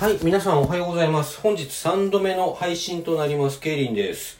[0.00, 1.38] はい、皆さんおはようございます。
[1.40, 4.38] 本日3度目の配信となります、ケイリンです。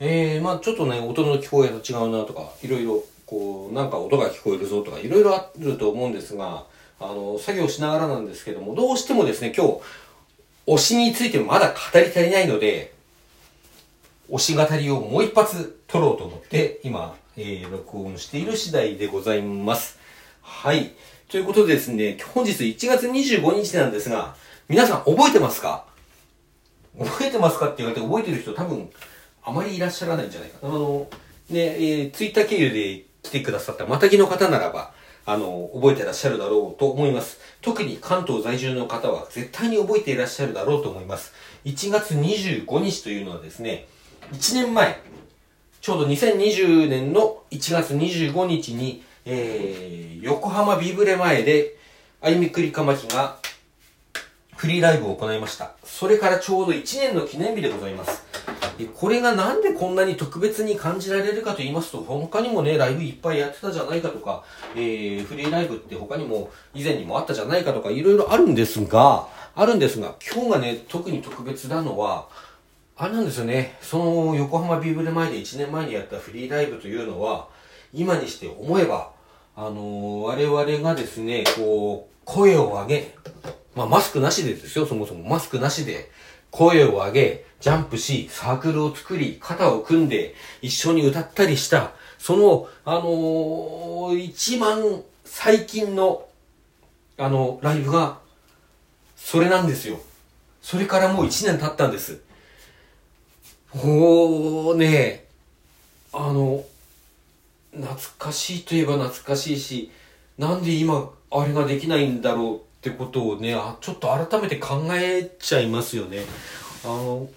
[0.00, 6.64] えー、まあちょっとね、音の聞こえが違うなとか、いろいろ、こう、なんか音が聞こえるぞとか、いろいろあると思うんですが、
[6.98, 9.80] あの、作業しながらなんですけども、どうしてもですね、今日、
[10.66, 12.92] 推しについてまだ語り足りないので、
[14.32, 20.00] 推し語りをもう一発撮ろうと思って、今、えー、録音している次第でございます。
[20.42, 20.90] はい。
[21.30, 24.34] ということでですね、本日1月25日なんですが、
[24.68, 25.84] 皆さん覚えてますか？
[26.98, 28.90] 覚えてますかって言われて覚えてる人多分
[29.44, 30.74] あまりいらっしゃらないんじゃないかな。
[30.74, 31.06] あの、
[31.50, 34.92] ね、えー、ツイッター経由で来てくださったまたぎの方ならば、
[35.24, 37.38] あの、覚えてらっしゃるだろうと思います。
[37.60, 41.32] 特に関東在住の方は絶対に覚えていらっしゃるだろうと思います。
[41.64, 43.86] 1月25日というのはですね、
[44.32, 45.00] 1年前、
[45.80, 51.76] ちょうど2020年の1月25日に、えー、横浜ビブレ前で、
[52.20, 53.36] あゆみくりかまきが
[54.56, 55.72] フリーライブを行いました。
[55.84, 58.24] それからちょうど1年の記念日でございます。
[58.88, 72.28] これがなんでこんなに特別に感じられるかと言いますと、他にもね、ライブいっぱいやってたじゃないかとか、えー、フリーライブって他にも以前にもあったじゃないかとか、いろいろあるんですが、あるんですが、今日がね、特に特別なのは、
[72.96, 77.48] あれなんですよね、その横浜ビブレ前で1年前にやったフリーライブというのは、
[77.92, 79.12] 今にして思えば、
[79.56, 83.14] あのー、我々がですね、こう、声を上げ、
[83.74, 86.10] まあマスクなしでですよ、そもそもマスクなしで、
[86.50, 96.26] 声を上げ、ジャンプし、サークルを作り、肩を組んで、一緒に歌ったりした、その、あのー、一番最近の、
[97.18, 98.18] あの、ライブが、
[99.16, 100.00] それなんですよ。
[100.62, 102.20] それからもう一年経ったんです。
[103.74, 105.24] おーね
[106.12, 106.64] あの、
[107.72, 109.90] 懐かしいといえば懐かしいし、
[110.38, 116.24] なんで今、あれができないんだろうってことをね、あちょっと改めて考えちゃいますよね。
[116.84, 117.28] あの、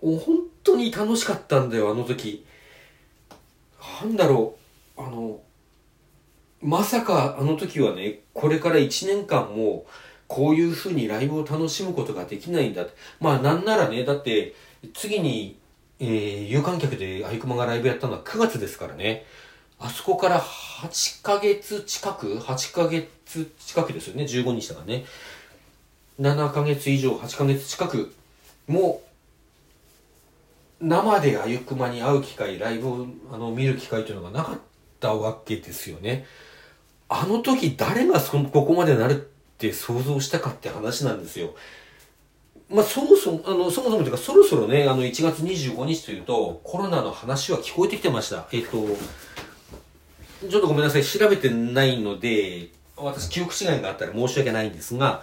[0.00, 0.20] 本
[0.62, 2.44] 当に楽しかったんだよ、あの時。
[4.02, 4.56] なんだろ
[4.96, 5.40] う、あの、
[6.62, 9.86] まさかあの時はね、これから1年間も、
[10.26, 12.86] こういう風にライブを楽しむことができないんだ。
[13.20, 14.54] まあなんならね、だって、
[14.94, 15.58] 次に、
[16.00, 19.24] えー、有観客でアイクマがライブやったのは9月ですからね。
[19.78, 23.08] あそこから8ヶ月近く ?8 ヶ月
[23.58, 24.24] 近くですよね。
[24.24, 25.04] 15日だからね。
[26.20, 28.14] 7ヶ月以上、8ヶ月近く、
[28.66, 29.02] も
[30.80, 34.58] う、生であゆくまに会う機会、ライブをあの見る機会というのがなかっ
[35.00, 36.24] たわけですよね。
[37.08, 39.16] あの時誰がそここまでなるっ
[39.58, 41.54] て想像したかって話なんですよ。
[42.70, 48.46] まあ、そもそも、あの、そもそもというか、そろそろね、あの、1月25日というと、コロナの話は聞こえてきてました。
[48.52, 48.70] えっ、と、
[50.48, 55.22] ちょっとごめんなさい、調べてないので、私、記憶違いがあったら申し訳ないんですが、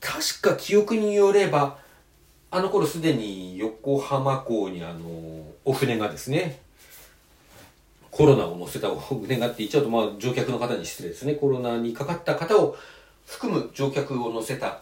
[0.00, 1.78] 確か記憶によれば、
[2.50, 6.60] あの頃すでに横浜港にあの、お船がですね、
[8.10, 11.34] コロナを乗せたお船がって言っちゃうと、まあ、乗客の方に失礼ですね。
[11.34, 12.76] コロナにかかった方を
[13.26, 14.80] 含む乗客を乗せた、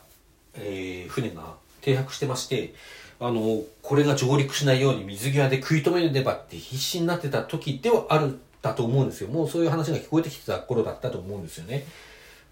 [0.55, 2.75] えー、船が停泊してまして、
[3.21, 9.29] あの、これが上陸しないように水際で食い止めねばって必死になってた時ではある、だと思うんですよ。
[9.29, 11.87] もうそういう話が聞こえてきてた頃だったと思うんですよね。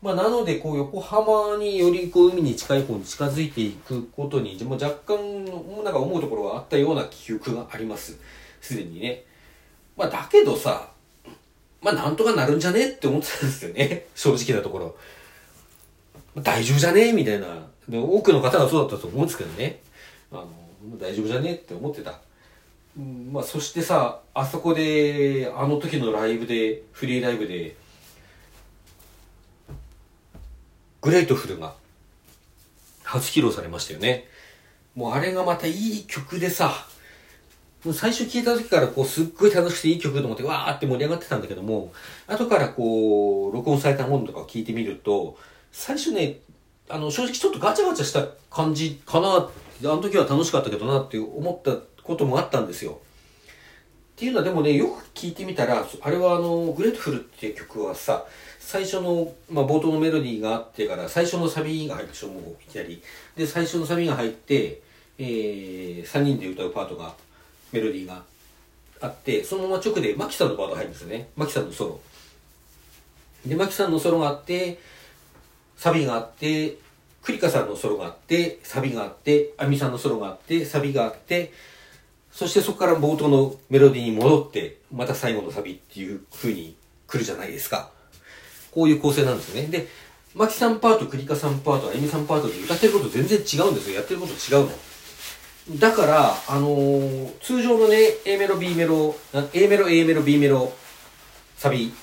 [0.00, 5.44] まあ、なので、こう、横浜によりこう、海に近い方に近づいていくことに、も若干、
[5.82, 8.16] なんか思うところはあったような記憶があります。
[8.60, 9.24] すでにね。
[9.96, 10.90] まあ、だけどさ、
[11.80, 14.06] まあ、なんとかなるんじゃねって思ってたんですよね。
[14.14, 14.94] 正直なところ。
[16.36, 17.08] 大丈夫じゃね？
[17.08, 17.46] えみたいな。
[17.90, 19.80] 多くの方がそうだったと思うんですけどね。
[20.32, 20.48] あの、
[20.98, 21.54] 大丈夫じゃね？
[21.54, 22.18] って思ってた。
[23.32, 27.76] まあ、そしてさ、あそこで、あの時のライブで、フリーライブで、
[31.02, 31.74] Grateful が
[33.02, 34.26] 初披露されましたよね。
[34.94, 36.86] もうあれがまたいい曲でさ、
[37.84, 41.92] もう最初聴いた時からこうすっごい楽しくていい曲と思ってわーって盛り上がってたんだけども、
[42.26, 45.36] 後からこう、録音されたものとかを聞いてみると、
[45.76, 46.38] 最初ね、
[46.88, 49.50] あの、正直ちょっとガチャガチャした感じかなあ
[49.82, 53.00] の時は楽しかったけどなって思ったこともあったんですよ。
[54.14, 58.25] っていうのはでもね、よく聞いてみたら、あれはあの、 Grateful っていう曲はさ、
[58.60, 63.02] 最初の、まあ、冒頭のメロディーがあってから、最初のサビが入ってしょ、もういきなり。
[63.37, 64.81] で、最初のサビが入って、
[65.19, 67.12] えー、3人で歌うパートが、
[67.72, 68.22] メロディーが
[69.00, 71.31] あって、そのまま直でマキさんのパート入るんですよね。
[71.34, 72.00] マキさんのソロ。
[73.44, 74.78] で、マキさんのソロがあって、
[75.76, 76.76] サビがあって、
[77.23, 81.53] クリカさんのソロがあって、サビがあって、アミさんのソロがあって、サビがあって、
[82.31, 86.76] そしてそこから冒頭のメロディーに戻って、また最後のサビっていう風に
[87.06, 87.91] 来るじゃないですか。
[88.73, 89.69] こういう構成なんですよね。
[89.69, 89.87] で、
[90.35, 93.97] マキさんパート、クリカさんパート、あゆみさんパートで歌ってること全然違うんですよ。
[93.97, 95.79] やってること違うの。
[95.79, 99.15] だから、あのー、通常のね、A メロ、B メロ、
[99.53, 100.73] A メロ、A メロ、B メロ、
[101.56, 101.94] サビ、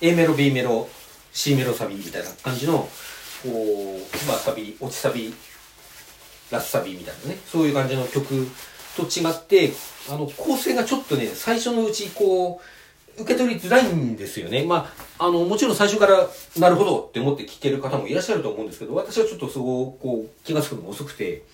[0.00, 0.88] A メロ、B メロ、
[1.38, 2.88] C メロサビみたいな感じの、こ
[3.44, 5.32] う、まあサビ、落ちサビ、
[6.50, 8.48] ラスサビみたいなね、そういう感じの曲
[8.96, 9.72] と違って、
[10.10, 12.60] あの、構成がちょっとね、最初のうち、こ
[13.16, 14.64] う、受け取りづらいんですよね。
[14.64, 21.44] まあ、あの、もちろん最初からなるほどって思って聞ける方もいらっしゃると思うんですけど、私はちょっとそここう気が付くのが遅くて、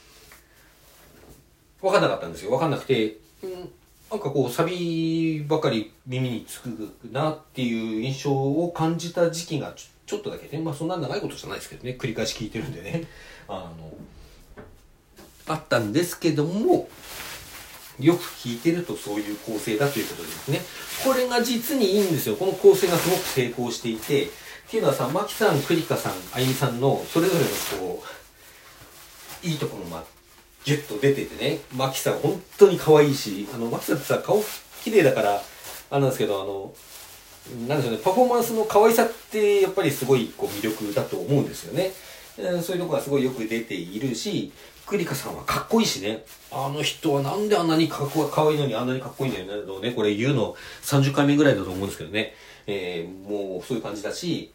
[1.82, 2.52] わかんなかったんですよ。
[2.52, 3.70] わかんなくて、うん、
[4.10, 6.68] なんかこう、サビばかり耳につく
[7.10, 9.74] なっていう印象を感じた時期が
[10.06, 13.04] ちょっとだけね、まあそんな長いことじゃないですけどね、繰り返し聞いてるんでね、
[13.48, 13.92] あの、
[15.46, 16.88] あったんですけども、
[17.98, 20.60] よく聞いてるとそういう構成だということですね。
[21.04, 22.36] これが実にいいんですよ。
[22.36, 24.28] この構成がすごく成功していて、っ
[24.68, 28.02] ていうのはさ、マキさん、クリカさん、あゆみさんのそれぞれのこ
[29.42, 30.02] う、いいところが
[30.64, 34.42] ギュッと出ててね、マキさん本当に可愛いし、あの、マキさんってさ、顔
[34.82, 35.42] 綺麗だから、
[35.90, 36.72] あれなんですけど、あの、
[37.68, 41.92] なんでしょうね、パフォーマンスの可愛さってやっぱりすごいこう魅力だと思うんですよね。
[42.62, 44.50] そういうとこがすごいよく出ているし、
[44.86, 46.24] クリカさんはかっこいいしね。
[46.50, 49.92] あの人はなんであんなにかっこかわいいのにあんなにかっこいいんだよね。
[49.92, 52.34] これ言うの30回目ぐらいだと思うんですけどね。
[52.66, 54.50] えー、もうそういう感じだし、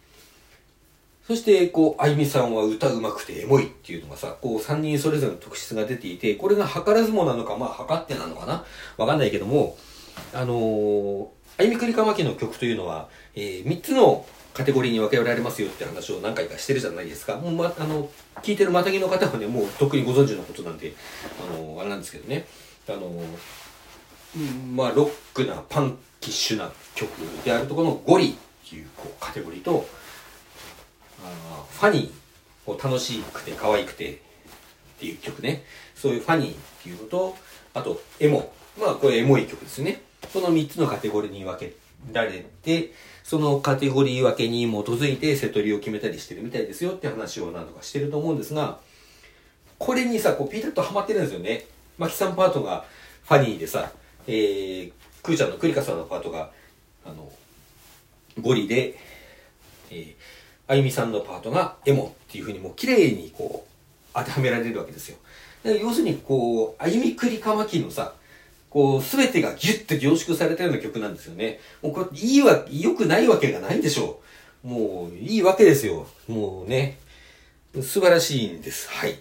[1.29, 8.65] そして、こう、あゆみさんは歌うまくてエモいっていうのがさ、こう、3人それぞれの特質が出ていて、これが図らずもなのか、まあ、測ってなのかな？
[8.97, 9.77] わかんないけども、
[10.33, 11.27] あのー、
[11.59, 17.35] あゆみくりかまきの曲というのは、えー、3つのカテゴリーに分けられますよって話を何回かしてるじゃないですか。
[17.35, 18.09] もう、ま、あの、
[18.41, 20.93] 聞いてるまたぎの方はね、もうとっくにご存知のことなんで、
[21.47, 22.47] あの、あれなんですけどね。
[22.87, 23.07] あの、
[24.73, 27.11] まあ、ロックな、パンキッシュな曲
[27.45, 29.87] であるところのゴリっていうこうカテゴリーと、
[31.23, 32.11] あファニー、
[32.65, 34.17] こう楽しくて可愛くてっ
[34.99, 35.63] ていう曲ね。
[35.95, 37.35] そういうファニーっていうのと、
[37.73, 38.51] あと、エモ。
[38.79, 40.01] まあ、これエモい曲ですね。
[40.33, 41.73] この3つのカテゴリーに分け
[42.11, 42.93] られて、
[43.23, 48.79] そのカテゴリー分けに基づいて瀬戸りを決めたりしてるみたいですよって話を何度かしてると思うんですが、
[49.77, 51.65] これにさ、こうピタッとハマってるんですよね。
[51.97, 52.85] マキさんパートが
[53.25, 53.91] ファニーでさ、
[54.27, 54.91] えー、
[55.21, 56.51] クーちゃんのクリカさんのパートが、
[57.05, 57.31] あの、
[58.39, 58.97] ゴリで、
[59.91, 60.15] えー、
[60.69, 63.69] あゆみさんのパートがエモっていうふうにもう綺麗にこう、
[64.13, 65.17] 当てはめられるわけですよ。
[65.63, 68.13] 要するにこう、あゆみくりかまきのさ、
[68.69, 71.59] こう、すべてがギュッと凝縮されたような曲なんですよね。
[71.81, 74.21] もうこれ、いいわ、良くないわけがないんでしょ
[74.63, 74.67] う。
[74.67, 76.05] もう、いいわけですよ。
[76.27, 76.99] もうね、
[77.81, 78.91] 素晴らしいんです。
[78.91, 79.17] はい。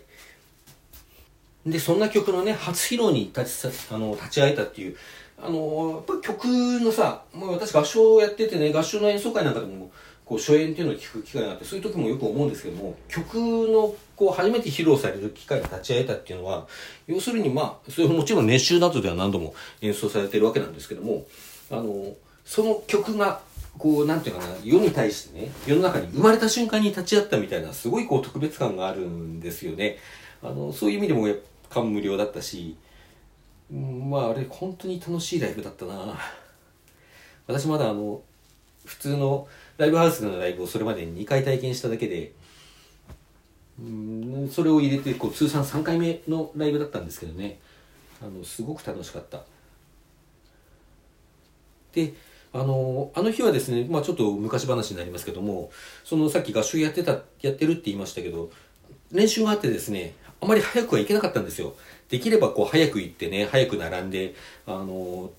[1.66, 4.96] で、そんな曲のね、初披露に立ち、あの、立ち会えたっていう、
[5.40, 9.90] あの、やっぱ曲のさ、もう私合唱をやっててね、合唱の演奏会なんかでも、
[10.28, 16.66] こう初演っていうのを聞く機会があってそういう時もよく思うんですけども曲のこう初めて披露される機会に立ち会えたっていうのは
[17.06, 21.24] 要するにまあそれもちろん熱唱などでは何度も演奏されてるわけなんですけども
[21.70, 22.14] あの
[22.44, 23.40] その曲が
[23.78, 29.96] こうなんていうかな世に対してね世の中に生まれた瞬間に立ち会ったみたいなすごいこう特別感があるんですよね。
[30.42, 31.26] あのそういう意味でも
[31.70, 32.76] 感無量だったし、
[33.70, 36.18] まああれ本当に楽しいライブだったな。
[37.46, 38.20] 私まだあの
[38.84, 39.48] 普通の
[39.78, 42.32] ライブハウスのライブをそれまでに2回体験しただけで、
[43.80, 47.58] うん、それを入れてこう通算3回目のライブだったんですけどね。
[48.20, 49.44] あのすごく楽しかった。
[51.92, 52.12] で
[52.52, 55.70] あのあの日はですね、まあ、ちょっと昔話になりますけども
[56.04, 58.50] そのさっき合唱やってたやってるって言いましたけど
[59.12, 61.74] 練習があってですねあまり早くはいけなかったんですよ。
[62.08, 64.34] できればこう早く行ってね早く並んで
[64.66, 65.30] あの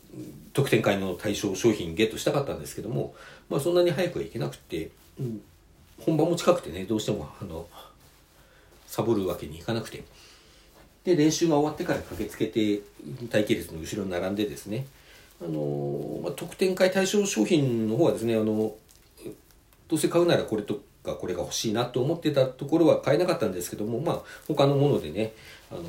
[0.54, 3.16] 特典会の対象商品ゲットしたかったんですけども
[3.50, 5.42] まあそんなに早くはいけなくて、うん、
[6.00, 7.68] 本番も近くてねどうしてもあの
[8.86, 10.04] サボるわけにいかなくて。
[11.04, 12.82] で練習が終わってから駆けつけて
[13.32, 14.86] 待機列の後ろに並んでですね
[15.42, 18.74] あの、まあ、特典会対象商品の方はですねあの
[19.88, 25.34] どうせ買うならこれとかこれが欲しいなと思ってたところは買えなかったんですけどもまあ他のものでね
[25.72, 25.84] あの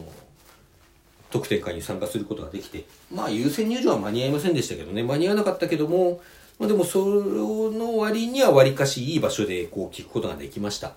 [1.31, 6.21] 特典会に参加することができてまあ優先入場は間に合いませんでしたけどね間に合わなかったけども
[6.61, 10.93] まあ、でもその割には割かしいい場所でこう聞くことができました。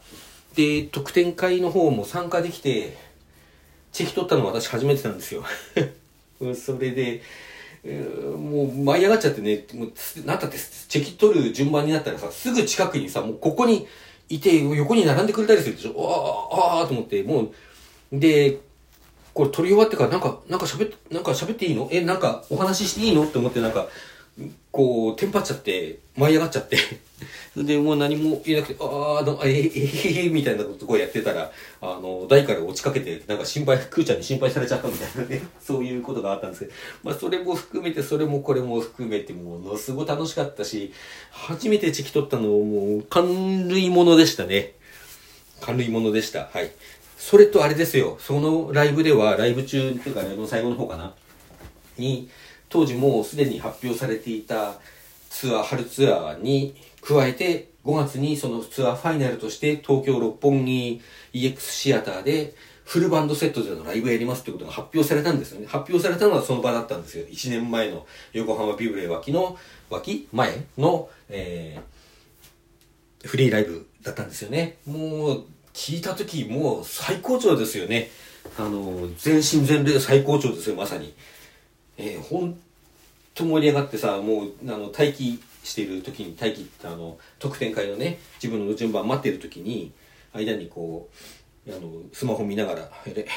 [0.56, 2.98] で、特典会の方も参加できて、
[3.94, 5.46] チェキ取ったのは私初めてなんですよ。
[6.54, 7.22] それで、
[7.84, 9.92] もう舞い上がっちゃってね、もう
[10.26, 13.88] なったってチェキ取る順番になったらさ、すぐ近くにさ、もうここに
[14.30, 16.50] いて、横に並んでくれたりするでしょ？
[16.54, 17.52] ああ、ああと思って、もう、
[18.14, 18.60] で、
[19.34, 21.90] これ取り終わってからなんか、なんか喋って、なんか喋っていいの？
[21.92, 23.26] え、なんかお話ししていいの？
[23.26, 23.88] って思ってなんか、
[24.72, 26.78] こう、テンパっちゃって、舞い上がっちゃって、
[27.56, 36.72] でもう何も言えなくて、ああ、どえー、えー、みたいなことこうやってたら、あの、台から落ちかけて、なんか心配、クーちゃんに心配されちゃったみたいなね、 そういうことがあったんですけど、
[37.04, 40.92] まあそれも含めて、それもこれも含めて、ものすごい楽しかったし、
[41.32, 44.74] 初めてチキ取ったのもう、感類ものでしたね。
[45.62, 46.50] 感類ものでした。
[46.52, 46.72] はい。
[47.20, 51.14] それとあれですよ、そのライブでは、ライブ中っていうか、ライブの最後の方かな、
[51.98, 52.30] に、
[52.74, 54.80] 当時もうすでに発表されていた
[55.30, 61.00] ツアー、春ツアーに加えて、5月にそのツアーファイナルとして東京六本木
[61.34, 65.68] EX シアターでフルバンドセットでのライブやりますってことが発表されたんですよね。
[65.68, 67.26] 発表されたのはその場だったんですよ。
[67.28, 69.56] 1年前の横浜ビブレ脇の、
[69.92, 74.78] 脇前の、えー、フリーライブだったんですよね。
[74.88, 78.10] もう、聞いた時もう最高潮ですよね。
[78.58, 81.14] あの、全身全霊最高潮ですよ、まさに。
[81.98, 82.60] えー、ほん
[83.34, 89.92] と盛り上がってさ、もう、あの、待機している時に、待機ってあの、特典会のね、自分の順番待ってる時に、
[90.34, 91.10] 間にこ
[91.68, 93.28] う、あの、スマホ見ながら、あれ、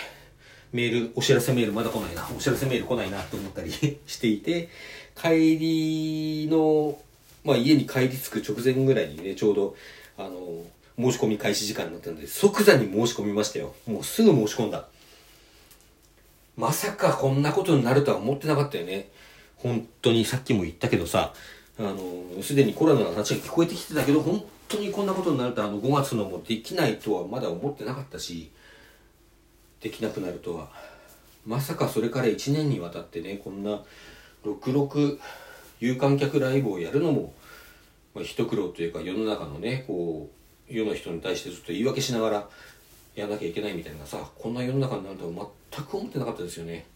[0.73, 3.71] メール、お知らせメールまだ来ないな、お知らせメール来ないなと思ったり
[4.07, 4.69] していて、
[5.21, 6.99] 帰りの、
[7.45, 9.77] まあ家に帰り着く直前ぐらいにね、ちょうど、
[10.19, 10.65] あの、
[10.99, 13.75] 申し込み開始時間になったので、即座に申し込みましたよ。
[13.87, 14.89] もうすぐ申し込んだ。
[16.57, 19.11] まさかこんなことになるとは思ってなかったよね。
[19.57, 21.33] 本当にさっきも言ったけどさ、
[21.79, 28.51] あの、すでにコロナの話が聞こえてきてたけど、本当にこんなことになると、あの、5月のもできないとはまだ思ってなかったし、
[29.81, 30.69] できなくなるとは。
[31.47, 33.83] まさかそれから1年にわたってね、こんな、
[34.45, 35.19] 66
[35.81, 37.35] 有観客ライブをやるのも、
[38.15, 40.31] まあ、一苦労というか世の中のね、こ
[40.71, 42.49] う、世の人に対してちょっと言い訳しながら
[43.17, 46.87] やんなきゃいけないみたいなさ、こんな世の中になるとは全く思ってなかったですよね。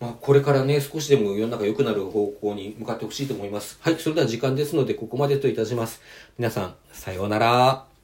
[0.00, 3.78] まあ、これからね、少しでも世の中良くなる方向に向かってほしいと思います。
[3.82, 6.00] はい、それでは時間ですので、ここまでといたします。
[6.38, 7.97] 皆さん、さようなら。